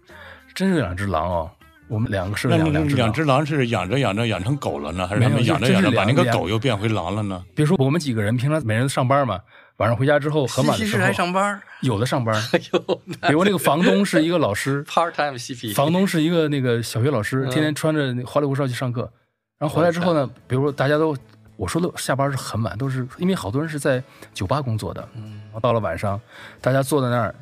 [0.54, 1.52] 真是有两只狼哦。
[1.88, 7.44] 我们两个是两两只狼两只狼是养着养着养成狗了呢，还是他们养着养着把那个狗又变回狼了呢？
[7.56, 9.40] 比如说我们几个人平常每人都上班嘛，
[9.80, 17.50] 晚上回家之后很晚的时候，上班， 有的上班，比如那个房东是一个老师，， part time 嬉皮，房东是一个那个小学老师，嗯。
[17.50, 19.10] 天天穿着花里胡哨去上课，
[19.58, 21.16] 然后回来之后呢，比如说大家都，
[21.56, 25.40] 我说的下班是很晚，都是因为好多人是在酒吧工作的，嗯。
[25.62, 26.20] 到了晚上，
[26.60, 27.34] 大家坐在那儿，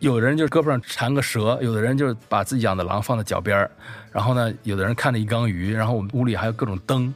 [0.00, 3.70] 有的人就是胳膊上缠个蛇，有的人就是把自己养的狼放在脚边儿，
[4.12, 7.12] 然后呢，有的人看着一缸鱼，然后我们屋里还有各种灯，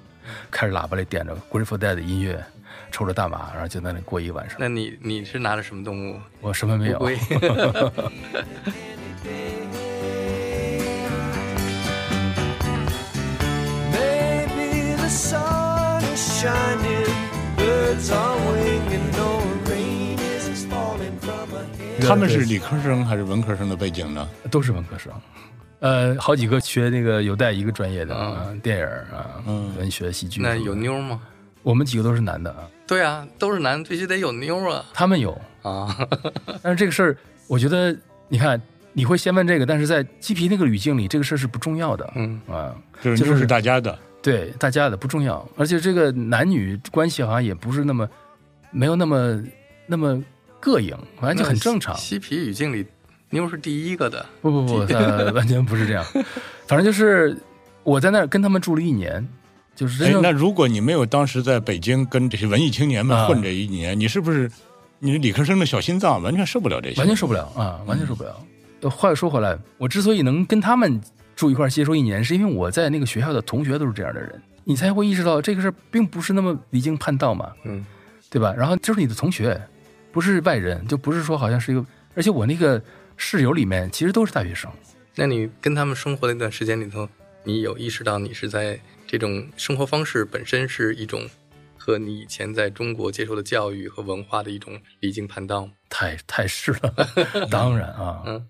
[0.50, 2.42] 开着喇叭里点着 Grateful Dead 的音乐，
[2.90, 4.56] 抽着大麻，然后就在那过一晚上。
[4.58, 6.20] 那你你是拿的什么动物？
[6.40, 6.98] 我什么没有
[22.00, 24.26] 他们是理科生还是文科生的背景呢？
[24.50, 25.12] 都是文科生，
[25.80, 30.40] 呃，好几个学那个有带一个专业的嗯啊，电影啊，嗯文学、戏剧。
[30.40, 30.74] 那有？
[30.74, 31.20] 妞吗？
[31.68, 35.94] 我们几个都是男的啊，对啊，都是男，必须得有妞啊他们有，啊！
[36.64, 37.94] 但是这个事儿，我觉得
[38.28, 38.58] 你看，
[38.94, 48.08] 你会先问这个，但是在鸡皮那个语境里，这个事儿是不重要的，嗯啊，就是妞是大家的，对大家的不重要，而且这个男女关系好像也不是那么
[48.70, 49.44] 没有那么
[49.86, 50.24] 那么
[50.62, 51.94] 膈应，反正就很正常。
[51.96, 52.86] 鸡皮语境里，
[53.28, 54.24] 妞是第一个的。
[54.40, 56.02] 不不不， 呃，完全不是这样。
[56.66, 57.36] 反正就是
[57.82, 59.28] 我在那儿跟他们住了一年，
[59.78, 64.50] 就是那如果你没有当时在北京跟这些文艺青年们啊混这一年，你是不是
[64.98, 66.98] 你理科生的小心脏完全受不了这些？
[66.98, 68.34] 完全受不了啊，完全受不了。
[68.80, 71.00] 呃话又说回来，我之所以能跟他们
[71.36, 77.86] 住一块儿接受一年，是因为我在那个学校的同学都是这样的人，你才会意识到这个事儿并不是那么离经叛道嘛，嗯，
[78.28, 78.52] 对吧？
[78.58, 79.60] 然后就是你的同学，
[80.10, 81.84] 不是外人，就不是说好像是一个，
[82.16, 82.82] 而且我那个
[83.16, 84.68] 室友里面其实都是大学生，
[85.14, 87.08] 那你跟他们生活的那段时间里头，
[87.44, 88.78] 你有意识到你是在
[89.08, 91.26] 这种生活方式本身是一种
[91.78, 95.66] 和你以前在中国接受的教育和文化的一种离经叛道？
[95.88, 96.94] 太太是了，
[97.50, 98.46] 当然啊，嗯，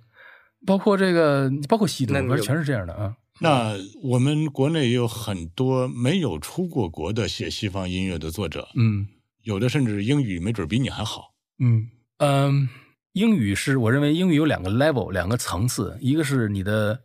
[0.67, 3.15] 包括这个，包括吸毒，那全是这样的啊。
[3.41, 9.07] 那我们国内也有很多没有出过国的写西方音乐的作者，嗯
[9.45, 11.33] 有的甚至英语没准比你还好。
[11.61, 12.69] 嗯嗯，
[13.13, 17.01] 英语是我认为英语有两个 level，两个层次，一个是你的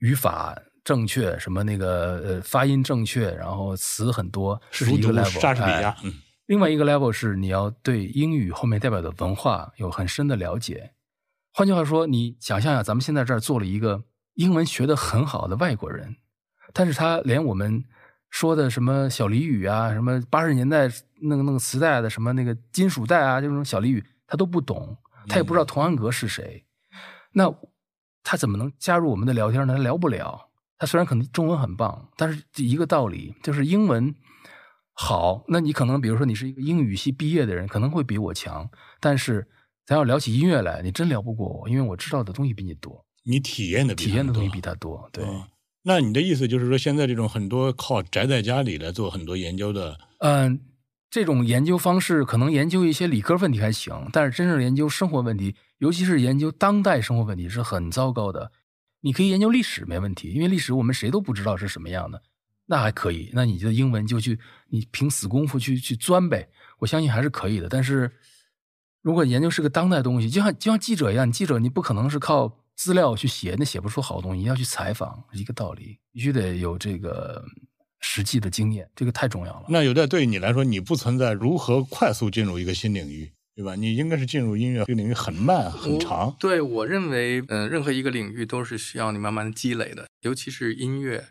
[0.00, 5.38] 语法正确，什么那个呃发音正确，然后词很多，是一个 level。
[5.38, 6.12] 莎士比亚哎，嗯，
[6.46, 10.90] 另外一个 level 是你要对英语后面代表的文化有很深的了解。
[11.52, 14.02] 换句话说，你想象一下，咱们现在这儿做了一个
[14.34, 16.16] 英文学的很好的外国人，
[16.72, 17.84] 但是他连我们
[18.30, 20.90] 说的什么小俚语啊，什么八十年代
[21.22, 24.98] 那个那个磁带的什么那个金属带啊，这种小俚语他都不懂，
[25.28, 26.64] 他也不知道童安格是谁，
[27.30, 27.48] 那
[28.24, 29.76] 他怎么能加入我们的聊天呢？
[29.76, 30.49] 他聊不了。
[30.80, 34.14] 他虽然可能中文很棒，但是一个道理就是英文
[34.94, 38.66] 好，那你可能比如说你是一个英语系毕业的人，可能会比我强，
[38.98, 39.46] 但是
[39.84, 45.06] 咱要聊起音乐来，你真聊不过我，因为我知道的东西比你多，你体验的比体验的东西比他多。
[45.12, 45.44] 对，嗯
[45.82, 50.60] 那你的意思就是说，现在这种很多靠宅在家里来做很多研究的，嗯，
[51.10, 58.52] 这种研究方式可能研究一些理科问题还行，但是真正研究生活问题，尤其是研究当代生活问题是很糟糕的。
[59.00, 62.22] 你可以研究历史没问题，因为历史我们谁都不知道是什么样的，
[62.66, 63.30] 那还可以。
[63.32, 67.68] 那你的英文就去，你凭死功夫去去钻呗，我相信还是可以的。
[67.68, 68.10] 但是
[69.02, 77.44] 如果研究是个当代东西，就像就像记者一样，记者你不可能是靠资料去写，那写不出好东西，你要去采访，一个道理，必须得有这个
[78.00, 79.66] 实际的经验，这个太重要了。
[79.68, 83.74] 那有的对你来说，你不存在如何快速进入一个新领域，对吧？
[83.74, 86.36] 你应该是进入音乐这个领域很慢很长我。
[86.38, 91.26] 对我认为，嗯、任何一个领域都是需要你慢慢的积累的，尤其是音乐，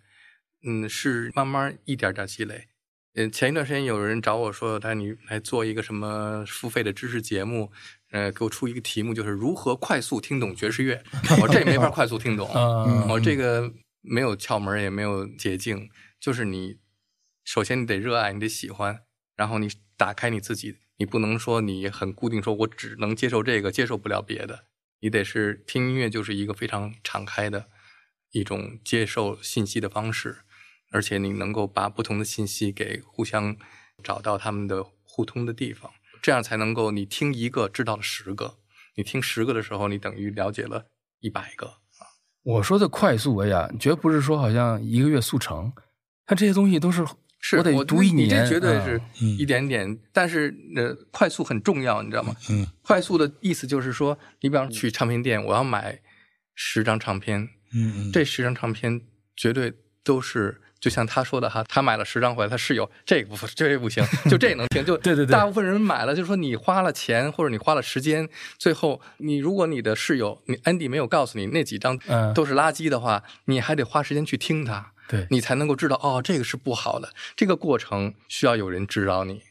[0.66, 2.68] 嗯，是慢慢一点点积累。
[3.16, 7.72] 嗯，前一段时间有人找我说，带你来做一个什么付费的知识节目，
[8.12, 11.04] 呃，给我出一个题目，就是如何快速听懂爵士乐。
[11.42, 16.78] 我这没法快速听懂， 嗯我这个没有窍门，也没有捷径，就是你
[17.44, 19.02] 首先你得热爱，你得喜欢，
[19.36, 24.66] 然后你打开你自己，你不能说你很固定，说我只能接受这个，接受不了别的。
[25.00, 27.70] 你得是听音乐，就是一个非常敞开的
[28.32, 30.40] 一种接受信息的方式，
[30.92, 33.56] 而且你能够把不同的信息给互相
[34.04, 35.90] 找到他们的互通的地方，
[36.22, 38.58] 这样才能够你听一个知道了十个，
[38.96, 40.88] 你听十个的时候，你等于了解了
[41.22, 41.76] 一百个。
[42.44, 45.72] 我说的快速，哎呀，绝不是说好像一个月速成，
[46.26, 47.06] 它这些东西都是
[47.40, 52.36] 是我得读一年你，这绝对啊是嗯一点点，但是呃，快速很重要，你知道吗？
[52.50, 56.00] 嗯，快速的意思就是说，你比方去唱片店，我要买
[56.54, 57.42] 十张唱片，
[57.74, 59.02] 嗯嗯，这十张唱片
[59.36, 59.74] 绝对
[60.04, 60.62] 都是。
[60.82, 74.94] 就像他说的哈，他买了十张回来，他室友这个不这不行，就这能听，就 对对对大部分人买了，就是说你花了钱或者你花了时间，最后你如果你的室友你安迪没有告诉你那几张嗯都是垃圾的话，你还得花时间去听它。
[75.10, 77.12] 对，你才能够知道哦，这个是不好的。
[77.36, 79.42] 这个过程需要有人指导你，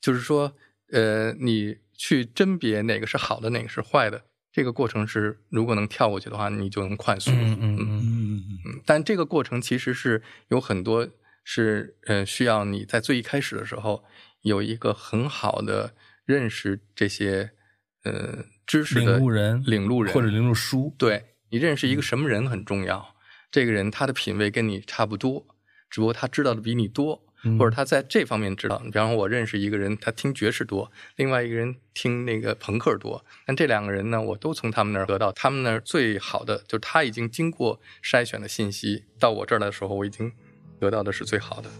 [0.00, 0.54] 就是说，
[0.92, 4.22] 呃，你去甄别哪个是好的，哪个是坏的。
[4.52, 7.32] 这个过程是，如果能跳过去的话，你就能快速。
[7.32, 11.08] 嗯嗯嗯，嗯嗯嗯但这个过程其实是有很多
[11.42, 14.04] 是呃需要你在最一开始的时候
[14.42, 17.50] 有一个很好的认识这些
[18.04, 23.16] 呃知识的领路人领路人或者领路书，对你认识一个什么人很重要。
[23.50, 25.46] 这个人他的品味跟你差不多，
[25.88, 28.78] 只不过他知道的比你多，嗯或者他在这方面知道。
[28.84, 33.24] 比方说，我认识一个人，他听爵士多，另外一个人听那个朋克多。
[33.46, 40.32] 但这两个人呢，我都从他们那儿得到他们那儿最好的，就是他已经经过筛选的信息，到我这儿来的时候，我已经
[40.78, 41.70] 得到的是最好的。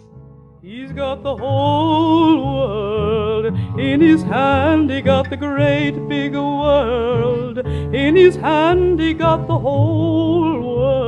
[0.61, 3.47] He's got the whole world
[3.79, 4.91] in his hand.
[4.91, 8.99] He got the great big world in his hand.
[8.99, 11.08] He got the whole world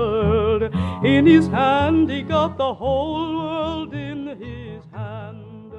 [1.02, 2.08] in his hand.
[2.08, 5.72] He got the whole world in his hand.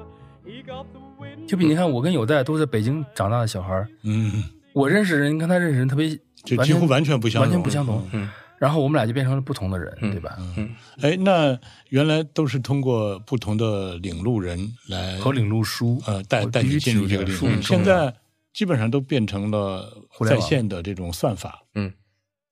[0.44, 1.46] He got the wind.
[1.46, 8.06] 就比你看，我跟有代都在北京长大的小孩儿，嗯，我认识人跟他认识人特别，就几乎完全不相同完全不相同。
[8.12, 8.28] 嗯
[8.62, 10.36] 然后我们俩就变成了不同的人，嗯对吧？
[10.56, 10.70] 嗯，
[11.00, 11.58] 哎，那
[11.88, 18.14] 原来都是通过不同的领路人来和领路书，呃带带你进入这个领域，书很重要现在
[18.52, 19.92] 基本上都变成了
[20.28, 21.64] 在线的这种算法。
[21.74, 21.92] 嗯，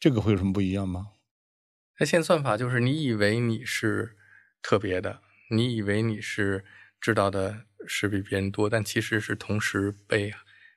[0.00, 1.06] 这个会有什么不一样吗？
[2.01, 4.16] 在线算法就是你以为你是
[4.62, 5.20] 特别的，
[5.51, 6.64] 你以为你是
[6.98, 10.32] 知道的是比别人多，但其实是同时被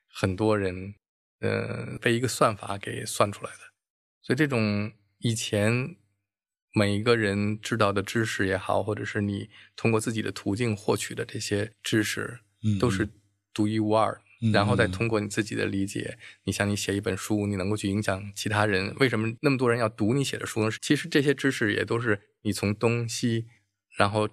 [0.06, 0.96] 很多人，
[1.40, 3.58] 呃，被一个算法给算出来的。
[4.20, 5.96] 所以这种以前
[6.74, 13.08] 每一个人知道的知识也好，或者是你通过自己的途径获取的这些知识，嗯都是
[13.54, 14.20] 独一无二的。
[14.44, 18.94] 嗯然后再嗯通过你自己的理解，你像你写一本书，你能够去影响其他人。
[19.00, 20.70] 为什么那么多人要读你写的书呢？
[20.82, 23.46] 其实这些知识也都是你从东西，
[23.96, 24.28] 然后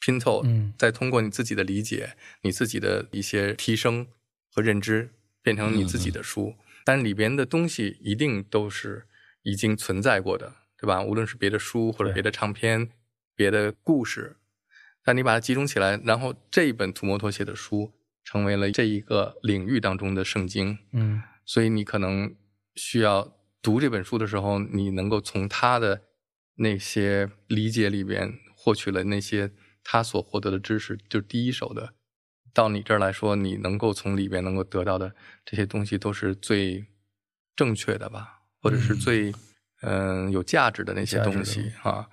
[0.00, 4.08] 拼凑，嗯再通过你自己的理解，你自己的一些提升
[4.50, 5.10] 和认知，
[5.42, 6.56] 变成你自己的书。
[6.84, 9.06] 但里边的东西一定都是
[9.42, 11.02] 已经存在过的，对吧？
[11.02, 12.90] 无论是别的书或者别的唱片、
[13.36, 14.36] 别的故事，
[15.04, 17.92] 但你把它集中起来，然后这一本图摩托写的书
[18.28, 20.78] 成为了这一个领域当中的圣经。
[20.92, 22.36] 嗯所以你可能
[22.74, 26.02] 需要读这本书的时候，你能够从他的
[26.56, 29.50] 那些理解里边获取了那些
[29.82, 31.94] 他所获得的知识，就是第一手的。
[32.52, 35.14] 到你这儿来说，你能够从里边能够得到的
[35.46, 36.84] 这些东西都是最
[37.56, 39.32] 正确的吧，或者是最
[39.80, 42.08] 嗯、有价值的那些东西啊。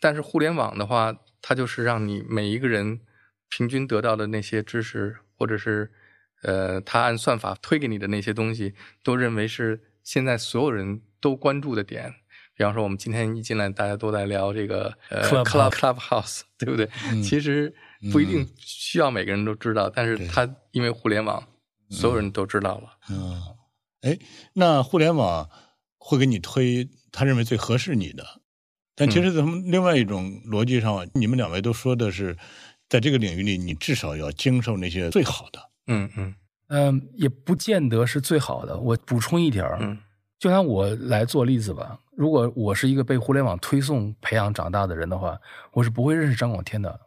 [0.00, 3.02] 但是互联网的话，它就是让你每一个人
[3.48, 5.92] 平均得到的那些知识，或者是
[6.42, 12.14] 呃，他按算法推给你的那些东西，都认为是现在所有人都关注的点。
[12.54, 16.88] 比方说，我们今天一进来，大家都在聊这个呃 Club Clubhouse， 对不对？
[17.10, 17.74] 嗯其实
[18.10, 21.46] 不一定需要每个人都知道，但是对它因为互联网，
[21.90, 22.98] 所有人都知道了。
[23.10, 23.42] 嗯，
[24.00, 24.18] 哎，
[24.54, 25.50] 那互联网
[25.98, 28.24] 会给你推他认为最合适你的，
[28.94, 32.38] 但其实从另外一种逻辑上，你们两位都说的是，
[32.88, 35.60] 在这个领域里，你至少要经受那些最好的。
[35.88, 36.34] 嗯嗯
[36.68, 38.78] 嗯，也不见得是最好的。
[38.78, 39.98] 我补充一点儿，嗯
[40.38, 41.98] 就拿我来做例子吧。
[42.14, 45.38] 如果我是一个被互联网推送培养长大的人的话，
[45.72, 47.00] 我是不会认识张广天的。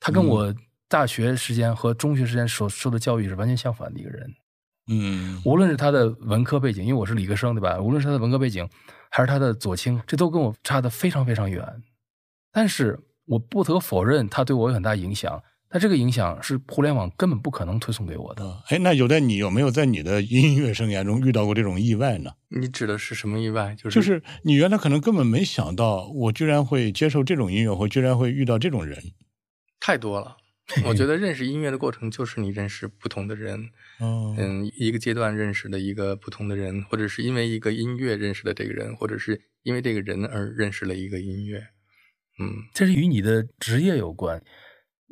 [0.00, 0.54] 他跟嗯我
[0.88, 4.34] 大学时间和中学时间所受的教育是完全相反的一个人。
[4.88, 7.78] 嗯无论是他的文科背景，因为我是理科生，对吧？
[7.80, 8.68] 无论是他的文科背景，
[9.10, 11.82] 还是他的左倾，这都跟我差的非常非常远。
[12.50, 15.42] 但是我不得否认，它对我有很大影响。
[15.68, 18.46] 但这个影响是互联网根本不可能推送给我的。
[18.46, 22.32] 啊，哎，那有的你有没有在你的音乐生涯中遇到过这种意外呢？
[22.50, 23.74] 你指的是什么意外？
[23.74, 28.98] 就是就是你原来可能根本没想到，我居然会接受这种音乐，或居然会遇到这种人。
[29.80, 30.36] 太多了。
[30.86, 41.66] 我觉得认识音乐的过程就是你认识不同的人，哦，嗯，一个阶段认识的一个不同的人，或者是因为一个音乐认识的这个人，或者是因为这个人而认识了一个音乐。
[42.42, 44.42] 嗯这是与你的职业有关。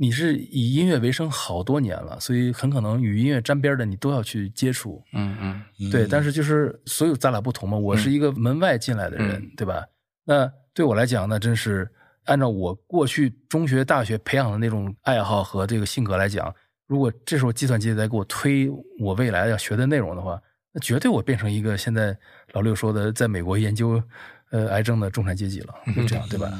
[0.02, 5.04] 你是以音乐为生好多年了，所以很可能与音乐沾边的你都要去接触。
[5.12, 9.84] 嗯嗯对，嗯但是就是所有咱俩不同嘛，我是一个门外进来的人，嗯对吧？
[10.24, 11.86] 那对我来讲，那真是
[12.24, 16.54] 按照我过去中学、大学培养的那种爱好和这个性格来讲，
[16.86, 20.40] 如果这时候计算机在给我推我未来要学的内容的话，
[20.72, 22.16] 那绝对我变成一个现在
[22.54, 24.02] 老六说的在美国研究
[24.50, 26.50] 呃癌症的中产阶级了，就这样，对吧？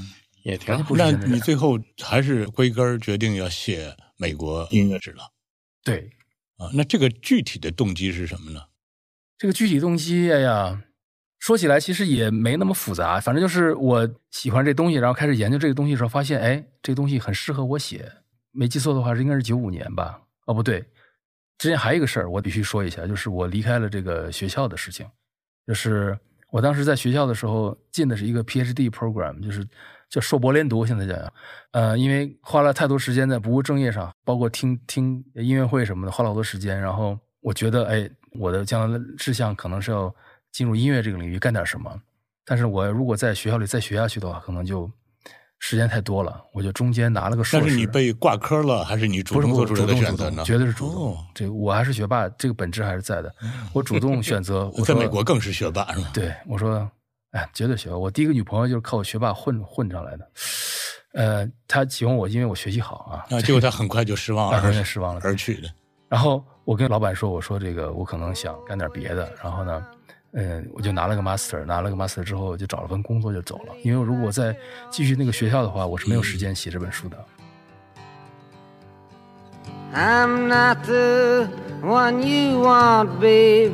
[0.42, 0.96] 也挺好。
[0.96, 5.32] 那你最后还是归根儿决定要写美国音乐史了
[5.82, 6.10] 对，
[6.56, 6.70] 啊？
[6.74, 8.60] 那这个具体的动机是什么呢？
[9.38, 10.82] 这个具体动机，哎呀，
[11.38, 18.12] 说起来其实也没那么复杂，反正就是我喜欢这东西，然后开始研究这个东西的时候，发现，哎，这个东西很适合我写。
[18.52, 20.20] 没记错的话，应该是九五年吧？
[20.44, 20.84] 哦，不对，
[21.56, 25.06] 之前还有一个事儿，我必须说一下，就是我离开了这个学校的事情。
[25.66, 26.18] 就是
[26.50, 29.66] 我当时在学校的时候进的是一个 PhD program，就是
[30.10, 31.32] 叫硕博连读，现在讲，
[31.70, 36.78] 呃，因为花了太多时间在不务正业上，包括听听音乐会什么的，花了好多时间。
[36.78, 40.12] 然后我觉得，哎，我的将来的志向可能是要
[40.50, 41.96] 进入音乐这个领域干点什么。
[42.44, 44.90] 但是我如果在学校里再学下去的话，可能就
[45.60, 46.42] 时间太多了。
[46.52, 47.64] 我就中间拿了个硕士。
[47.64, 50.42] 但是你被挂科了，还是你主动做出来的主动主动选择呢？
[50.44, 51.12] 绝对是主动。
[51.12, 53.32] 哦这个我还是学霸，这个本质还是在的。
[53.72, 56.10] 我主动选择， 我在美国更是学霸是吧？
[56.12, 56.90] 对我说，
[57.32, 57.96] 哎，绝对学霸。
[57.96, 60.30] 我第一个女朋友就是靠我学霸混混上来的。
[61.12, 63.36] 呃，她喜欢我，因为我学习好啊。
[63.36, 65.68] 啊， 结果她很快就失望了而很快失望了而去的。
[66.08, 69.32] 然后我跟老板说，我说这个我可能想干点别的。
[69.42, 69.86] 然后呢，
[70.32, 73.74] 嗯，我就拿了个 master，拿了个 master 之后就找了份工作就走了。
[73.84, 74.56] 因为如果我再
[74.90, 77.16] 继续那个学校的话，我是没有时间写这本书的。
[79.92, 81.48] I'm not the
[81.82, 83.72] one you want, babe.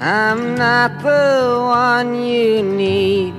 [0.00, 3.34] I'm not the one you need.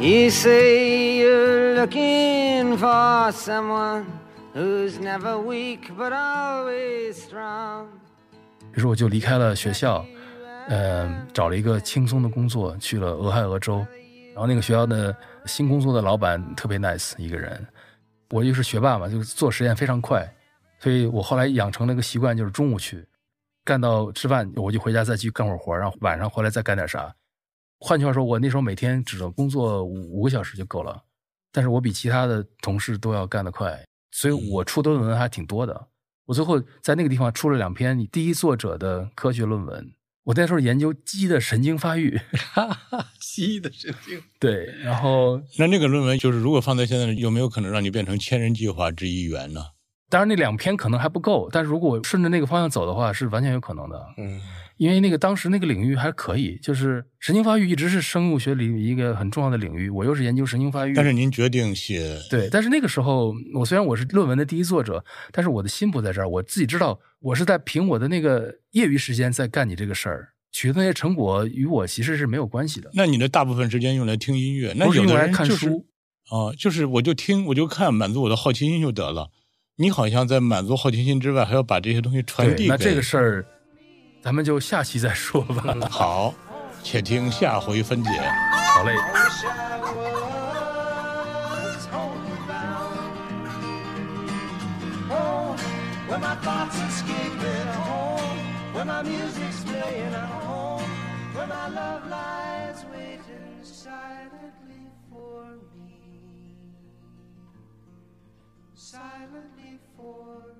[0.00, 4.06] You say you're looking for someone
[4.52, 7.86] who's never weak but always strong.
[8.72, 10.04] 于是我就离开了学校，
[10.68, 13.86] 嗯，找了一个轻松的工作，去了俄亥俄州，
[14.32, 17.64] 然后那个学校的新工作的老板特别 nice 一个人，
[18.30, 20.28] 我又是学霸嘛，就是做实验非常快，
[20.84, 23.02] 所以我后来养成了一个习惯，就是中午去
[23.64, 27.10] 干到吃饭，我就回家再去干会儿活，然后晚上回来再干点啥。
[27.78, 31.02] 换句话说，我那时候每天只能工作五五个小时就够了，
[31.50, 35.88] 但是我比其他的同事都要干得快，所以我出的论文还挺多的。
[36.26, 39.90] 我最后在那个地方出了两篇第一作者的科学论文。
[40.24, 42.20] 我那时候研究鸡的神经发育，
[43.22, 44.22] 鸡的神经。
[44.38, 49.62] 对，然后那那个论文就是，如果放在现在，有没有可能让你变成千人计划之一员呢？
[50.14, 54.00] 当然那两篇可能还不够，但是如果顺着那个方向走的话，是完全有可能的。
[54.16, 54.40] 嗯，
[54.76, 60.94] 因为那个当时那个领域还可以，就是神经发育一直是生物学里一个很重要的领域，我又是研究神经发育。
[60.94, 72.88] 但是您决定写对，但是那个时候我虽然我是论文的第一作者，但是我的心不在这儿，我自己知道我是在凭我的那个业余时间在干你这个事儿，取得那些成果与我其实是没有关系的。
[72.94, 75.84] 那你的大部分时间用来听音乐，那有的用来看人就是书，
[76.30, 79.32] 哦，就是我就听，我就看，满足我的好奇心就得了。
[79.76, 82.68] 你好像在满足好奇心之外，还要把这些东西传递，给。
[82.68, 83.44] 那这个事儿，
[84.22, 85.74] 咱们就下期再说吧。
[85.90, 86.32] 好，
[86.84, 88.10] 且听下回分解。
[88.68, 88.94] 好嘞。
[103.64, 104.28] wish I
[108.94, 110.53] silently for